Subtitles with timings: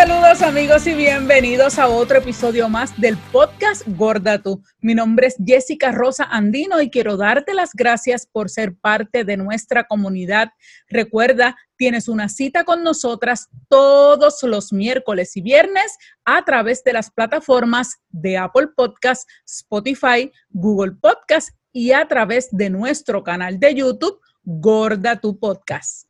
[0.00, 4.62] Saludos amigos y bienvenidos a otro episodio más del podcast Gorda Tú.
[4.80, 9.36] Mi nombre es Jessica Rosa Andino y quiero darte las gracias por ser parte de
[9.36, 10.52] nuestra comunidad.
[10.88, 17.10] Recuerda, tienes una cita con nosotras todos los miércoles y viernes a través de las
[17.10, 24.18] plataformas de Apple Podcast, Spotify, Google Podcast y a través de nuestro canal de YouTube
[24.44, 26.09] Gorda Tu Podcast.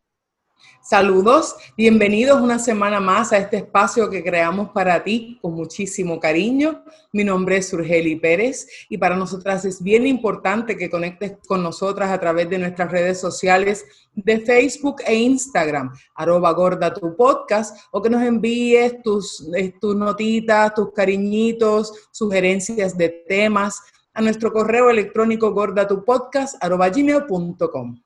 [0.83, 6.83] Saludos, bienvenidos una semana más a este espacio que creamos para ti con muchísimo cariño.
[7.13, 12.11] Mi nombre es Urgeli Pérez y para nosotras es bien importante que conectes con nosotras
[12.11, 13.85] a través de nuestras redes sociales
[14.15, 19.95] de Facebook e Instagram, arroba gorda tu podcast, o que nos envíes tus, eh, tus
[19.95, 23.83] notitas, tus cariñitos, sugerencias de temas
[24.15, 28.01] a nuestro correo electrónico gordatupodcast arroba gmail.com.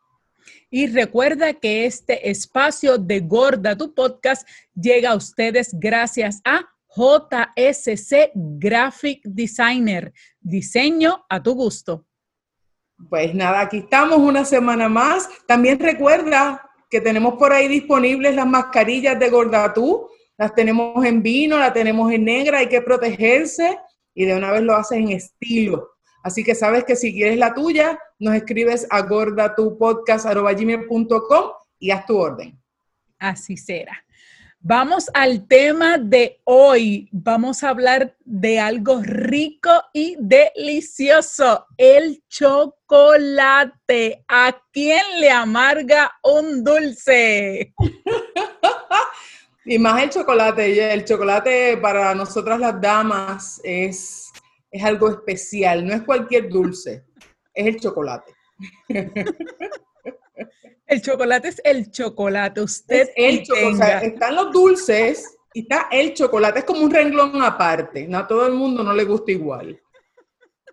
[0.71, 8.31] Y recuerda que este espacio de Gorda, tu podcast, llega a ustedes gracias a JSC
[8.35, 10.13] Graphic Designer.
[10.41, 12.07] Diseño a tu gusto.
[13.09, 15.29] Pues nada, aquí estamos una semana más.
[15.47, 20.09] También recuerda que tenemos por ahí disponibles las mascarillas de Gordatú.
[20.37, 23.79] Las tenemos en vino, las tenemos en negra, hay que protegerse
[24.15, 25.94] y de una vez lo haces en estilo.
[26.25, 32.17] Así que sabes que si quieres la tuya, nos escribes a gordatupodcast.com y haz tu
[32.17, 32.59] orden.
[33.19, 34.03] Así será.
[34.59, 37.11] Vamos al tema de hoy.
[37.13, 44.25] Vamos a hablar de algo rico y delicioso, el chocolate.
[44.27, 47.75] ¿A quién le amarga un dulce?
[49.67, 50.95] y más el chocolate.
[50.95, 54.33] El chocolate para nosotras las damas es
[54.75, 57.05] es algo especial, no es cualquier dulce,
[57.55, 58.33] es el chocolate.
[60.87, 64.07] El chocolate es el chocolate, usted el chocolate.
[64.09, 68.47] están los dulces y está el chocolate, es como un renglón aparte, no a todo
[68.47, 69.81] el mundo no le gusta igual.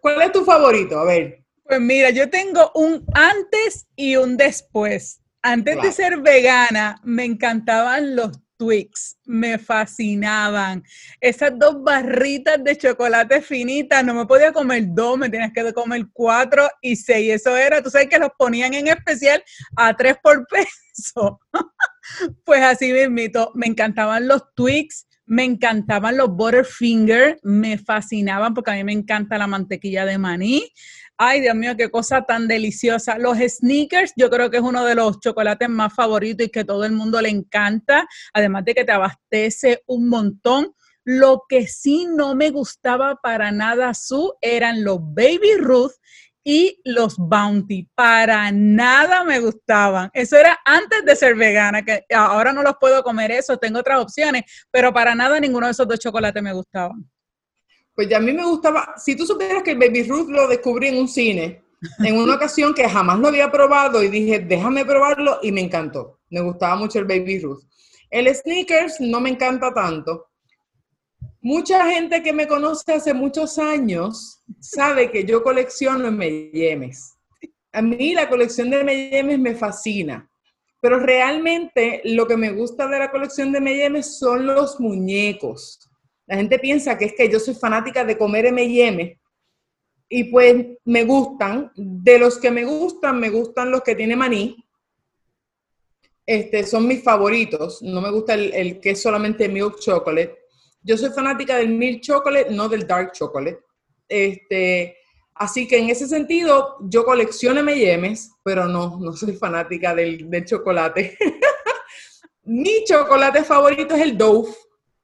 [0.02, 1.00] ¿Cuál es tu favorito?
[1.00, 1.46] A ver.
[1.64, 5.22] Pues mira, yo tengo un antes y un después.
[5.42, 10.84] Antes de ser vegana, me encantaban los Twix, me fascinaban.
[11.20, 16.06] Esas dos barritas de chocolate finitas, no me podía comer dos, me tenías que comer
[16.14, 17.34] cuatro y seis.
[17.34, 19.44] Eso era, tú sabes que los ponían en especial
[19.76, 21.40] a tres por peso.
[22.46, 25.08] pues así mismito, me encantaban los Twix.
[25.26, 30.72] Me encantaban los Butterfinger, me fascinaban porque a mí me encanta la mantequilla de maní.
[31.24, 33.20] Ay, Dios mío, qué cosa tan deliciosa.
[33.20, 36.84] Los sneakers, yo creo que es uno de los chocolates más favoritos y que todo
[36.84, 40.74] el mundo le encanta, además de que te abastece un montón.
[41.04, 45.92] Lo que sí no me gustaba para nada su eran los Baby Ruth
[46.44, 47.88] y los Bounty.
[47.94, 50.10] Para nada me gustaban.
[50.14, 54.00] Eso era antes de ser vegana, que ahora no los puedo comer eso, tengo otras
[54.00, 57.08] opciones, pero para nada ninguno de esos dos chocolates me gustaban.
[57.96, 60.88] Pues ya a mí me gustaba, si tú supieras que el Baby Ruth lo descubrí
[60.88, 61.64] en un cine,
[62.00, 66.20] en una ocasión que jamás lo había probado y dije, déjame probarlo y me encantó.
[66.30, 67.64] Me gustaba mucho el Baby Ruth.
[68.10, 70.28] El Sneakers no me encanta tanto.
[71.42, 77.18] Mucha gente que me conoce hace muchos años sabe que yo colecciono M&M's.
[77.74, 80.30] A mí la colección de M&M's me fascina,
[80.82, 85.80] pero realmente lo que me gusta de la colección de M&M's son los muñecos.
[86.32, 89.20] La gente piensa que es que yo soy fanática de comer M&M
[90.08, 91.74] y pues me gustan.
[91.76, 94.56] De los que me gustan, me gustan los que tiene maní.
[96.26, 97.82] Este, son mis favoritos.
[97.82, 100.38] No me gusta el, que es solamente milk chocolate.
[100.82, 103.60] Yo soy fanática del milk chocolate, no del dark chocolate.
[104.08, 104.96] Este,
[105.36, 110.46] así que en ese sentido, yo colecciono M&M's, pero no, no soy fanática del, del
[110.46, 111.18] chocolate.
[112.46, 114.48] Mi chocolate favorito es el Dove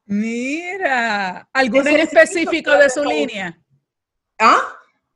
[0.08, 3.60] Mira, ¿algún específico de su línea?
[4.40, 4.62] ¿Ah?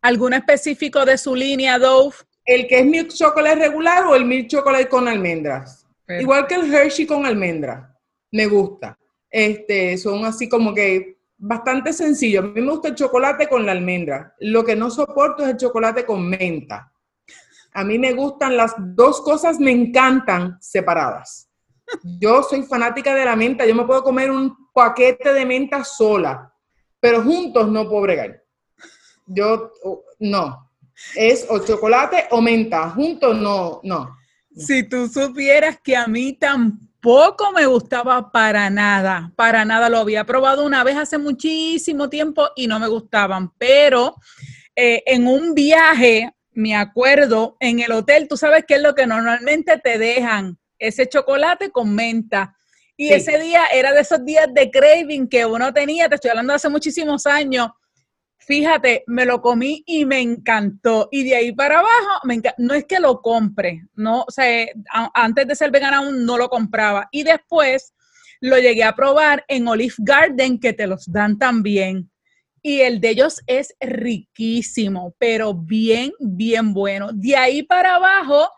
[0.02, 2.16] ¿Algún específico de su línea, Dove?
[2.44, 5.88] ¿El que es milk chocolate regular o el milk chocolate con almendras?
[6.08, 7.88] Igual que el Hershey con almendras.
[8.32, 8.98] Me gusta.
[9.30, 12.44] Este, son así como que bastante sencillos.
[12.44, 14.36] A mí me gusta el chocolate con la almendra.
[14.40, 16.92] Lo que no soporto es el chocolate con menta.
[17.74, 21.51] A mí me gustan las dos cosas, me encantan separadas.
[22.20, 23.66] Yo soy fanática de la menta.
[23.66, 26.54] Yo me puedo comer un paquete de menta sola,
[27.00, 28.44] pero juntos no puedo bregar.
[29.26, 29.72] Yo,
[30.20, 30.70] no.
[31.16, 32.90] Es o chocolate o menta.
[32.90, 34.16] Juntos no, no.
[34.56, 39.90] Si tú supieras que a mí tampoco me gustaba para nada, para nada.
[39.90, 44.16] Lo había probado una vez hace muchísimo tiempo y no me gustaban, pero
[44.76, 49.08] eh, en un viaje, me acuerdo, en el hotel, tú sabes qué es lo que
[49.08, 52.56] normalmente te dejan, ese chocolate con menta.
[52.98, 56.52] Y ese día era de esos días de craving que uno tenía, te estoy hablando
[56.52, 57.70] de hace muchísimos años.
[58.38, 61.08] Fíjate, me lo comí y me encantó.
[61.12, 64.68] Y de ahí para abajo, me no es que lo compre, no, o sea,
[65.14, 67.08] antes de ser vegana aún no lo compraba.
[67.12, 67.94] Y después
[68.40, 72.12] lo llegué a probar en Olive Garden, que te los dan también.
[72.64, 77.10] Y el de ellos es riquísimo, pero bien, bien bueno.
[77.14, 78.50] De ahí para abajo,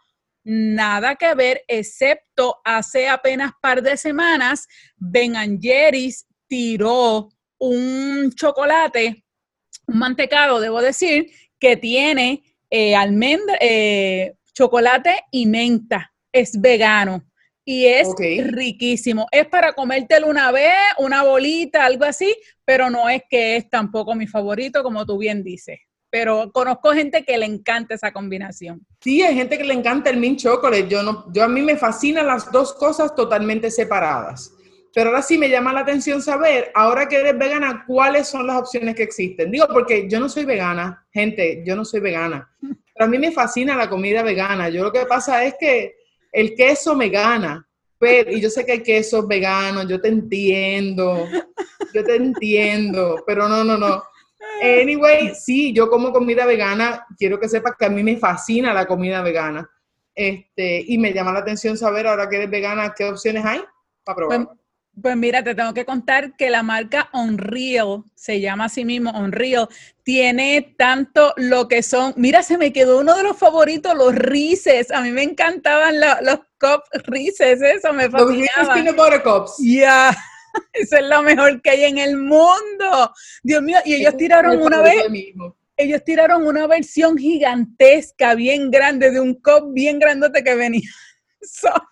[0.43, 4.67] nada que ver, excepto hace apenas par de semanas,
[4.97, 9.23] Ben Jerry's tiró un chocolate,
[9.87, 16.13] un mantecado, debo decir, que tiene eh, almendra, eh, chocolate y menta.
[16.31, 17.23] Es vegano
[17.63, 19.27] y es riquísimo.
[19.31, 22.35] Es para comértelo una vez, una bolita, algo así,
[22.65, 25.79] pero no es que es tampoco mi favorito, como tú bien dices.
[26.13, 28.85] Pero conozco gente que le encanta esa combinación.
[29.01, 30.87] Sí, hay gente que le encanta el mint chocolate.
[30.87, 34.53] Yo no, yo a mí me fascinan las dos cosas totalmente separadas.
[34.93, 38.57] Pero ahora sí me llama la atención saber, ahora que eres vegana, cuáles son las
[38.57, 39.49] opciones que existen.
[39.49, 42.47] Digo, porque yo no soy vegana, gente, yo no soy vegana.
[42.61, 44.69] Pero a mí me fascina la comida vegana.
[44.69, 45.95] Yo lo que pasa es que
[46.31, 47.67] el queso me gana.
[47.97, 51.27] Pero, y yo sé que hay quesos veganos, yo te entiendo,
[51.91, 54.03] yo te entiendo, pero no, no, no.
[54.61, 58.85] Anyway, sí, yo como comida vegana, quiero que sepas que a mí me fascina la
[58.85, 59.69] comida vegana.
[60.15, 63.61] Este, y me llama la atención saber ahora que eres vegana, qué opciones hay
[64.03, 64.45] para probar.
[64.45, 64.57] Pues,
[65.01, 69.67] pues mira, te tengo que contar que la marca Unreal, se llama así mismo Unreal,
[70.03, 74.91] tiene tanto lo que son, mira, se me quedó uno de los favoritos, los Reese's,
[74.91, 78.31] a mí me encantaban los Cup Reese's, eso me fascinaba.
[78.31, 79.55] Los Reese's Peanut Butter Cups.
[79.59, 80.15] Ya,
[80.73, 83.13] eso es lo mejor que hay en el mundo.
[83.41, 85.05] Dios mío, y ellos tiraron una vez,
[85.77, 90.89] ellos tiraron una versión gigantesca, bien grande, de un cup bien grandote que venía
[91.41, 91.83] solo.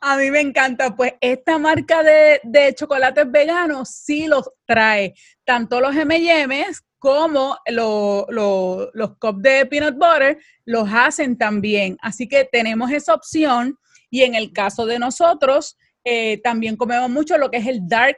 [0.00, 5.14] A mí me encanta, pues esta marca de, chocolates veganos sí los trae,
[5.44, 11.96] tanto los M&M's como los cups de peanut butter los hacen también.
[12.00, 13.78] Así que tenemos esa opción
[14.10, 15.76] y en el caso de nosotros
[16.10, 18.16] eh, también comemos mucho lo que es el dark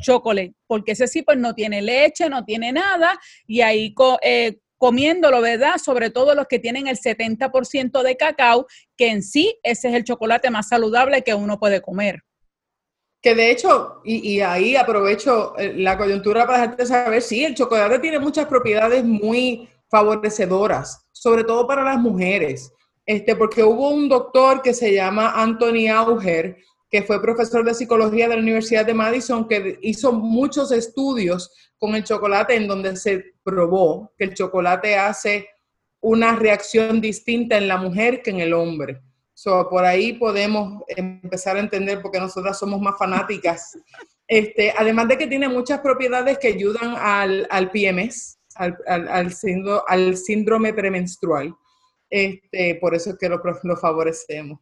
[0.00, 5.42] chocolate, porque ese sí pues no tiene leche, no tiene nada y ahí eh, comiéndolo,
[5.42, 5.76] ¿verdad?
[5.76, 8.66] Sobre todo los que tienen el 70% de cacao,
[8.96, 12.22] que en sí ese es el chocolate más saludable que uno puede comer.
[13.20, 17.98] Que de hecho, y, ahí aprovecho eh, la coyuntura para dejarte saber, sí, el chocolate
[17.98, 22.72] tiene muchas propiedades muy favorecedoras, sobre todo para las mujeres.
[23.04, 26.58] Este, porque hubo un doctor que se llama Anthony Auger,
[26.90, 31.94] que fue profesor de psicología de la Universidad de Madison, que hizo muchos estudios con
[31.94, 35.48] el chocolate en donde se probó que el chocolate hace
[36.00, 39.02] una reacción distinta en la mujer que en el hombre.
[39.34, 43.78] So, por ahí podemos empezar a entender por qué nosotras somos más fanáticas.
[44.26, 50.74] Este, además de que tiene muchas propiedades que ayudan al, al PMS, al, al, síndrome,
[50.74, 51.54] premenstrual.
[52.10, 54.58] Este, por eso es que lo favorecemos.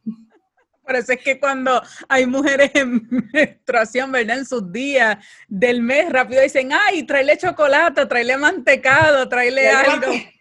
[0.87, 4.37] Por eso es que cuando hay mujeres en menstruación, ¿verdad?
[4.37, 5.17] En sus días
[5.49, 10.07] del mes, rápido dicen, ay, tráele chocolate, tráele mantecado, tráele algo.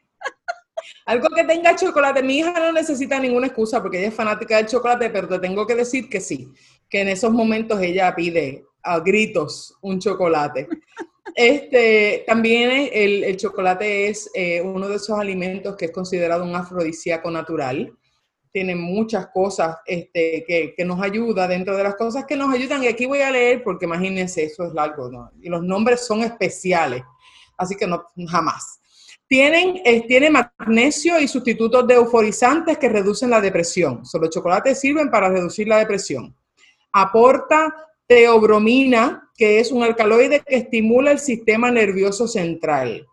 [1.04, 2.22] Algo que tenga chocolate.
[2.22, 5.66] Mi hija no necesita ninguna excusa porque ella es fanática del chocolate, pero te tengo
[5.66, 6.52] que decir que sí,
[6.88, 10.68] que en esos momentos ella pide a gritos un chocolate.
[11.35, 16.54] Este, también el, el chocolate es eh, uno de esos alimentos que es considerado un
[16.54, 17.92] afrodisíaco natural
[18.56, 22.82] tiene muchas cosas este, que, nos ayuda dentro de las cosas que nos ayudan.
[22.82, 25.10] Y aquí voy a leer porque imagínense, eso es largo.
[25.42, 27.02] Y los nombres son especiales,
[27.58, 28.80] así que no, jamás.
[29.28, 34.06] Tienen, tiene magnesio y sustitutos de euforizantes que reducen la depresión.
[34.06, 36.34] Solo chocolates sirven para reducir la depresión.
[36.92, 37.75] Aporta
[38.06, 43.06] teobromina, que es un alcaloide que estimula el sistema nervioso central.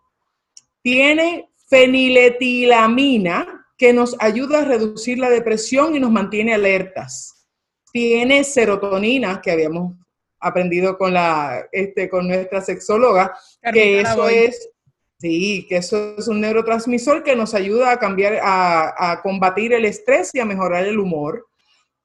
[0.80, 7.46] Tiene feniletilamina, que nos ayuda a reducir la depresión y nos mantiene alertas.
[7.92, 9.96] Tiene serotonina, que habíamos
[10.40, 13.36] aprendido con, la, este, con nuestra sexóloga,
[13.74, 14.70] que eso es,
[15.18, 20.30] sí, que eso es un neurotransmisor que nos ayuda a cambiar, a, combatir el estrés
[20.32, 21.46] y a mejorar el humor.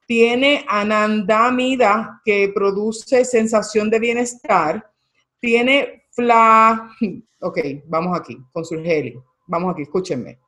[0.05, 4.85] Tiene anandamida, que produce sensación de bienestar.
[5.39, 6.91] Tiene fla...
[7.39, 9.23] Ok, vamos aquí, con surgerio.
[9.47, 10.39] Vamos aquí, escúchenme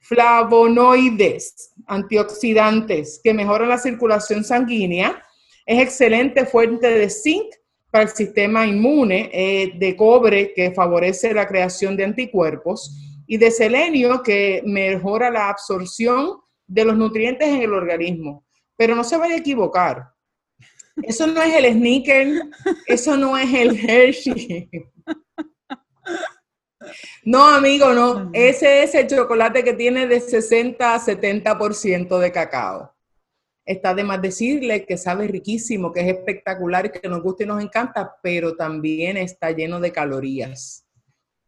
[0.00, 5.22] flavonoides, antioxidantes que mejoran la circulación sanguínea.
[5.66, 7.54] Es excelente fuente de zinc
[7.90, 12.96] para el sistema inmune, eh, de cobre que favorece la creación de anticuerpos
[13.26, 18.44] y de selenio que mejora la absorción de los nutrientes en el organismo.
[18.76, 20.04] Pero no se vaya a equivocar.
[21.02, 22.42] Eso no es el sneaker,
[22.86, 24.68] eso no es el Hershey.
[27.24, 28.30] No, amigo, no.
[28.32, 32.94] Ese es el chocolate que tiene de 60 a 70% de cacao.
[33.64, 37.62] Está de más decirle que sabe riquísimo, que es espectacular, que nos gusta y nos
[37.62, 40.86] encanta, pero también está lleno de calorías.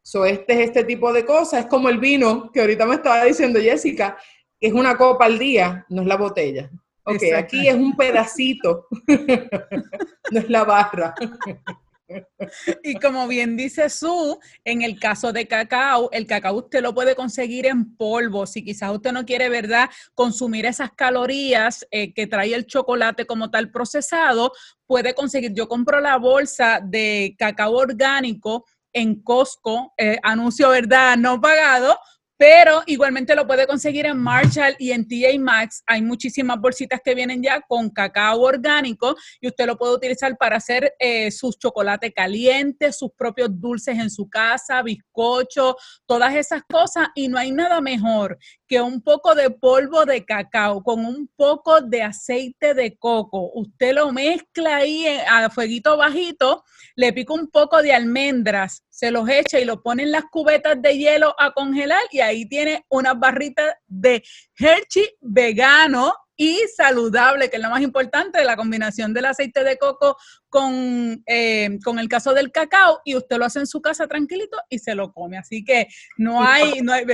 [0.02, 1.60] So, este es este tipo de cosas.
[1.60, 4.16] Es como el vino que ahorita me estaba diciendo Jessica,
[4.60, 6.70] que es una copa al día, no es la botella.
[7.04, 8.86] Ok, aquí es un pedacito,
[10.30, 11.14] no es la barra.
[12.82, 17.14] Y como bien dice Su, en el caso de cacao, el cacao usted lo puede
[17.14, 18.46] conseguir en polvo.
[18.46, 23.50] Si quizás usted no quiere, ¿verdad?, consumir esas calorías eh, que trae el chocolate como
[23.50, 24.52] tal procesado,
[24.86, 25.52] puede conseguir.
[25.54, 31.98] Yo compro la bolsa de cacao orgánico en Costco, eh, anuncio, ¿verdad?, no pagado,
[32.42, 35.84] pero igualmente lo puede conseguir en Marshall y en TJ Maxx.
[35.86, 40.56] Hay muchísimas bolsitas que vienen ya con cacao orgánico y usted lo puede utilizar para
[40.56, 47.10] hacer eh, sus chocolates calientes, sus propios dulces en su casa, bizcocho, todas esas cosas.
[47.14, 51.80] Y no hay nada mejor que un poco de polvo de cacao con un poco
[51.80, 53.52] de aceite de coco.
[53.54, 56.64] Usted lo mezcla ahí a fueguito bajito,
[56.96, 60.80] le pica un poco de almendras, se los echa y lo pone en las cubetas
[60.80, 64.22] de hielo a congelar y ahí tiene unas barritas de
[64.56, 70.16] Hershey vegano y saludable, que es lo más importante, la combinación del aceite de coco
[70.48, 74.56] con, eh, con el caso del cacao y usted lo hace en su casa tranquilito
[74.68, 75.36] y se lo come.
[75.36, 76.80] Así que no hay...
[76.82, 77.04] No hay...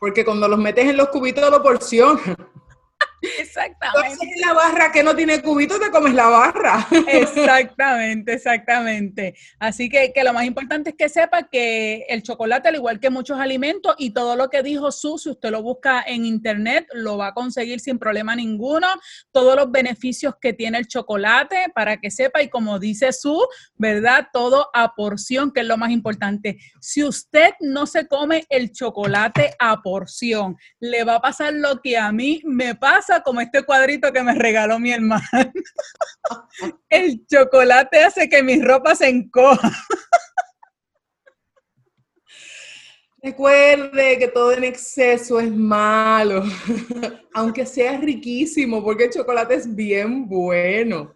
[0.00, 2.18] Porque cuando los metes en los cubitos de porción
[3.38, 4.26] Exactamente.
[4.44, 6.86] la barra que no tiene cubito, te comes la barra.
[7.06, 9.34] Exactamente, exactamente.
[9.58, 13.10] Así que, que, lo más importante es que sepa que el chocolate, al igual que
[13.10, 17.16] muchos alimentos y todo lo que dijo Su, si usted lo busca en internet, lo
[17.16, 18.88] va a conseguir sin problema ninguno.
[19.30, 24.28] Todos los beneficios que tiene el chocolate para que sepa y como dice Su, ¿verdad?
[24.32, 26.58] Todo a porción, que es lo más importante.
[26.80, 31.96] Si usted no se come el chocolate a porción, le va a pasar lo que
[31.96, 32.74] a mí me
[33.12, 35.22] pasa como este cuadrito que me regaló mi hermano.
[36.88, 39.70] El chocolate hace que mi ropa se encoja.
[43.22, 46.42] Recuerde que todo en exceso es malo,
[47.34, 51.14] aunque sea riquísimo, porque el chocolate es bien bueno.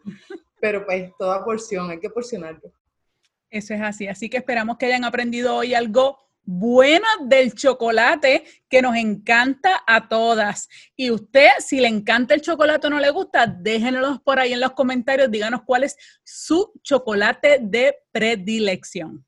[0.60, 2.72] Pero pues toda porción, hay que porcionarlo.
[3.50, 4.06] Eso es así.
[4.06, 10.08] Así que esperamos que hayan aprendido hoy algo buena del chocolate que nos encanta a
[10.08, 10.68] todas.
[10.96, 14.60] Y usted, si le encanta el chocolate o no le gusta, déjenos por ahí en
[14.60, 19.26] los comentarios, díganos cuál es su chocolate de predilección.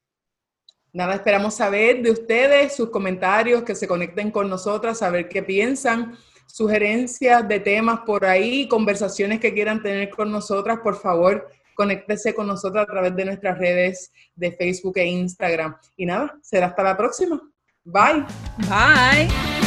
[0.92, 6.16] Nada, esperamos saber de ustedes, sus comentarios, que se conecten con nosotras, saber qué piensan,
[6.46, 12.48] sugerencias de temas por ahí, conversaciones que quieran tener con nosotras, por favor, conéctese con
[12.48, 15.76] nosotros a través de nuestras redes de Facebook e Instagram.
[15.96, 17.40] Y nada, será hasta la próxima.
[17.84, 18.24] Bye.
[18.68, 19.57] Bye.